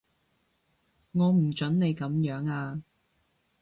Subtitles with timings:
[1.11, 2.81] 我唔準你噉樣啊